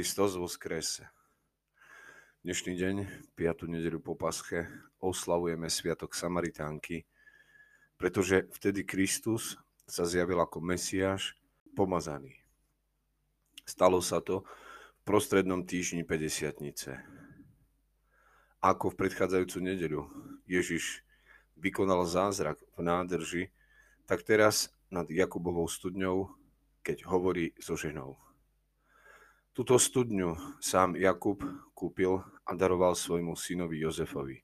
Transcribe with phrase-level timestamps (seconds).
[0.00, 1.04] Kristus skrese.
[2.40, 2.96] Dnešný deň,
[3.36, 3.68] 5.
[3.68, 4.64] nedeľu po pasche,
[4.96, 7.04] oslavujeme Sviatok Samaritánky,
[8.00, 11.36] pretože vtedy Kristus sa zjavil ako Mesiáš
[11.76, 12.32] pomazaný.
[13.68, 16.64] Stalo sa to v prostrednom týždni 50
[18.64, 20.08] Ako v predchádzajúcu nedeľu
[20.48, 21.04] Ježiš
[21.60, 23.44] vykonal zázrak v nádrži,
[24.08, 26.32] tak teraz nad Jakubovou studňou,
[26.80, 28.29] keď hovorí so ženou.
[29.50, 31.42] Túto studňu sám Jakub
[31.74, 34.38] kúpil a daroval svojmu synovi Jozefovi.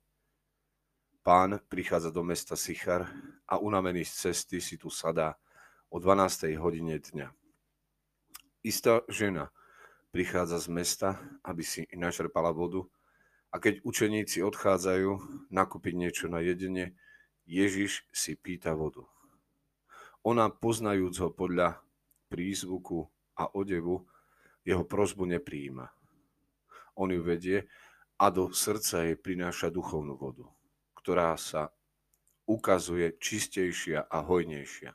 [1.22, 3.06] Pán prichádza do mesta Sichar
[3.46, 5.38] a unavený z cesty si tu sadá
[5.94, 6.58] o 12.
[6.58, 7.30] hodine dňa.
[8.66, 9.54] Istá žena
[10.10, 11.08] prichádza z mesta,
[11.46, 12.82] aby si načerpala vodu
[13.54, 15.22] a keď učeníci odchádzajú
[15.54, 16.98] nakúpiť niečo na jedenie,
[17.46, 19.06] Ježiš si pýta vodu.
[20.26, 21.78] Ona, poznajúc ho podľa
[22.26, 23.06] prízvuku
[23.38, 24.02] a odevu,
[24.66, 25.86] jeho prozbu nepríjima.
[26.98, 27.70] On ju vedie
[28.18, 30.50] a do srdca jej prináša duchovnú vodu,
[30.98, 31.70] ktorá sa
[32.50, 34.90] ukazuje čistejšia a hojnejšia.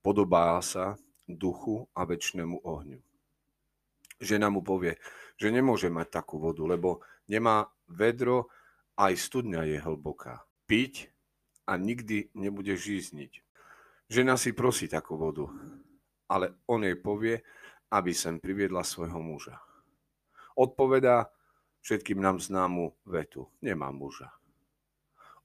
[0.00, 0.96] Podobá sa
[1.28, 3.04] duchu a väčšnému ohňu.
[4.20, 4.96] Žena mu povie,
[5.36, 8.52] že nemôže mať takú vodu, lebo nemá vedro,
[8.96, 10.44] aj studňa je hlboká.
[10.68, 11.08] Piť
[11.64, 13.40] a nikdy nebude žízniť.
[14.12, 15.48] Žena si prosí takú vodu,
[16.28, 17.40] ale on jej povie,
[17.90, 19.58] aby sem priviedla svojho muža.
[20.54, 21.26] Odpovedá
[21.82, 23.50] všetkým nám známu vetu.
[23.58, 24.30] Nemá muža.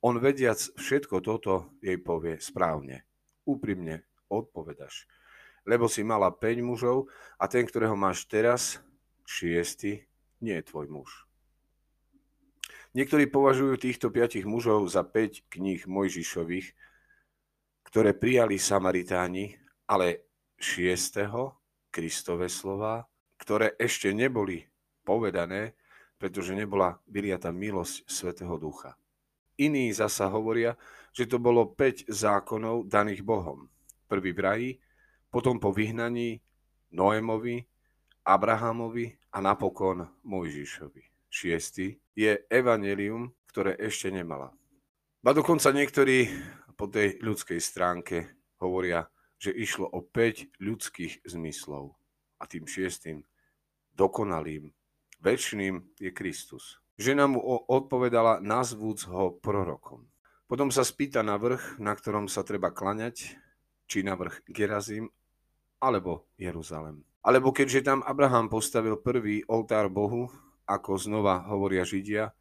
[0.05, 3.09] On vediac všetko toto jej povie správne.
[3.49, 5.09] Úprimne odpovedaš.
[5.65, 7.09] Lebo si mala 5 mužov
[7.41, 8.77] a ten, ktorého máš teraz,
[9.25, 10.05] šiestý,
[10.37, 11.09] nie je tvoj muž.
[12.93, 16.77] Niektorí považujú týchto piatich mužov za 5 kníh Mojžišových,
[17.89, 19.57] ktoré prijali Samaritáni,
[19.89, 20.29] ale
[20.61, 21.64] šiestého
[21.95, 23.07] Kristové slova,
[23.39, 24.67] ktoré ešte neboli
[25.07, 25.79] povedané,
[26.19, 28.99] pretože nebola vyliata milosť Svetého Ducha.
[29.55, 30.75] Iní zasa hovoria,
[31.15, 33.71] že to bolo 5 zákonov daných Bohom.
[34.11, 34.69] Prvý v raji,
[35.31, 36.43] potom po vyhnaní
[36.91, 37.63] Noémovi,
[38.27, 41.31] Abrahamovi a napokon Mojžišovi.
[41.31, 44.51] Šiestý je evanelium, ktoré ešte nemala.
[45.23, 46.27] A dokonca niektorí
[46.75, 49.07] po tej ľudskej stránke hovoria,
[49.39, 51.95] že išlo o 5 ľudských zmyslov
[52.39, 53.23] a tým šiestým,
[53.95, 54.71] dokonalým,
[55.23, 56.79] väčšným je Kristus.
[56.95, 60.07] Žena mu odpovedala, nazvúc ho prorokom.
[60.45, 63.35] Potom sa spýta na vrch, na ktorom sa treba klaňať,
[63.89, 65.11] či na vrch Gerazim,
[65.81, 67.03] alebo Jeruzalem.
[67.25, 70.29] Alebo keďže tam Abraham postavil prvý oltár Bohu,
[70.69, 72.31] ako znova hovoria Židia,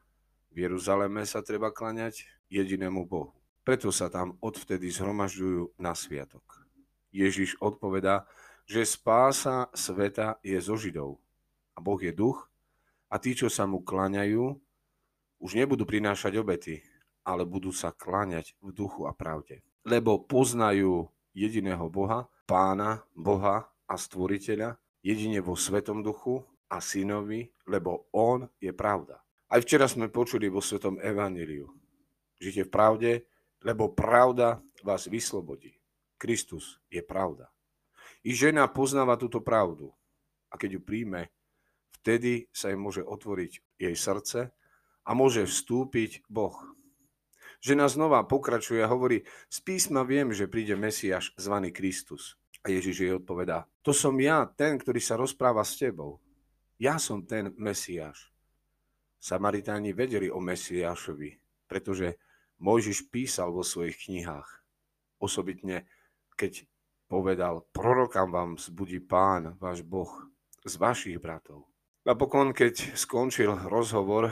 [0.54, 3.34] v Jeruzaleme sa treba klaňať jedinému Bohu.
[3.64, 6.63] Preto sa tam odvtedy zhromažďujú na sviatok.
[7.14, 8.26] Ježiš odpovedá,
[8.66, 11.22] že spása sveta je zo Židov.
[11.74, 12.50] A Boh je duch
[13.06, 14.58] a tí, čo sa mu kláňajú,
[15.38, 16.82] už nebudú prinášať obety,
[17.22, 19.62] ale budú sa kláňať v duchu a pravde.
[19.86, 26.42] Lebo poznajú jediného Boha, pána, Boha a stvoriteľa, jedine vo Svetom duchu
[26.72, 29.20] a synovi, lebo on je pravda.
[29.52, 31.68] Aj včera sme počuli vo Svetom Evaníliu.
[32.40, 33.10] Žite v pravde,
[33.60, 35.83] lebo pravda vás vyslobodí.
[36.24, 37.52] Kristus je pravda.
[38.24, 39.92] I žena poznáva túto pravdu.
[40.48, 41.28] A keď ju príjme,
[42.00, 44.48] vtedy sa jej môže otvoriť jej srdce
[45.04, 46.56] a môže vstúpiť Boh.
[47.60, 52.40] Žena znova pokračuje a hovorí, z písma viem, že príde Mesiáš zvaný Kristus.
[52.64, 56.24] A Ježiš jej odpovedá, to som ja, ten, ktorý sa rozpráva s tebou.
[56.80, 58.32] Ja som ten Mesiáš.
[59.20, 61.36] Samaritáni vedeli o Mesiášovi,
[61.68, 62.16] pretože
[62.64, 64.48] Mojžiš písal vo svojich knihách.
[65.20, 65.84] Osobitne
[66.34, 66.66] keď
[67.06, 70.10] povedal, prorokám vám zbudí pán, váš Boh,
[70.64, 71.68] z vašich bratov.
[72.04, 74.28] Napokon, keď skončil rozhovor,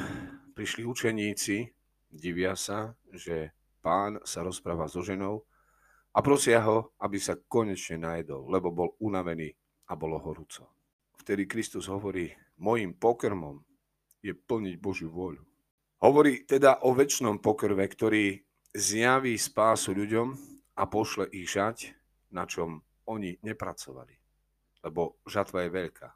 [0.52, 1.72] prišli učeníci,
[2.12, 5.48] divia sa, že pán sa rozpráva so ženou
[6.12, 9.56] a prosia ho, aby sa konečne najedol, lebo bol unavený
[9.88, 10.68] a bolo horúco.
[11.16, 12.28] Vtedy Kristus hovorí,
[12.60, 13.64] mojim pokrmom
[14.20, 15.40] je plniť Božiu voľu.
[16.02, 18.42] Hovorí teda o väčšnom pokrve, ktorý
[18.74, 21.92] zjaví spásu ľuďom a pošle ich žať,
[22.32, 24.16] na čom oni nepracovali.
[24.82, 26.08] Lebo žatva je veľká.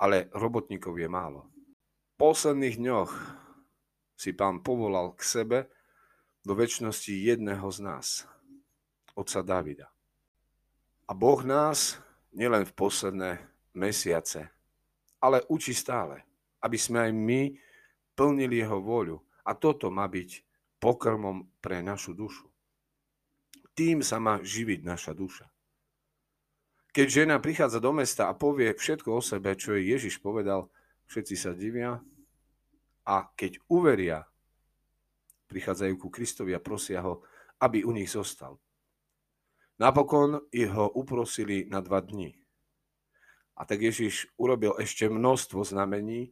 [0.00, 1.50] Ale robotníkov je málo.
[2.14, 3.10] V posledných dňoch
[4.14, 5.58] si pán povolal k sebe
[6.46, 8.06] do väčšnosti jedného z nás,
[9.18, 9.88] otca Davida.
[11.04, 11.98] A Boh nás
[12.32, 13.30] nielen v posledné
[13.74, 14.48] mesiace,
[15.18, 16.22] ale učí stále,
[16.62, 17.40] aby sme aj my
[18.14, 19.18] plnili jeho voľu.
[19.44, 20.40] A toto má byť
[20.80, 22.53] pokrmom pre našu dušu.
[23.74, 25.50] Tým sa má živiť naša duša.
[26.94, 30.70] Keď žena prichádza do mesta a povie všetko o sebe, čo jej Ježiš povedal,
[31.10, 31.98] všetci sa divia
[33.02, 34.22] a keď uveria,
[35.50, 37.26] prichádzajú ku Kristovi a prosia ho,
[37.58, 38.62] aby u nich zostal.
[39.82, 42.38] Napokon ho uprosili na dva dní.
[43.58, 46.30] A tak Ježiš urobil ešte množstvo znamení,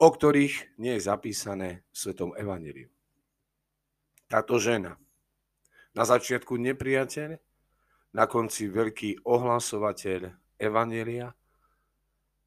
[0.00, 2.88] o ktorých nie je zapísané v Svetom Evangeliu.
[4.32, 4.96] Táto žena,
[5.94, 7.30] na začiatku nepriateľ,
[8.10, 10.20] na konci veľký ohlasovateľ
[10.58, 11.30] Evanelia,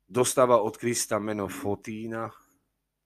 [0.04, 2.28] dostáva od Krista meno Fotína,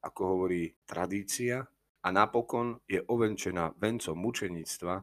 [0.01, 1.62] ako hovorí tradícia,
[2.07, 4.95] a napokon je ovenčená vencom mučenictva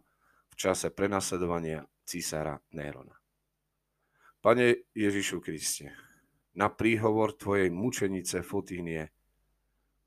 [0.48, 3.12] v čase prenasledovania císara Nérona.
[4.40, 5.92] Pane Ježišu Kriste,
[6.56, 9.12] na príhovor Tvojej mučenice Fotínie,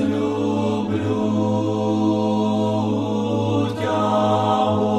[3.71, 4.96] тебя.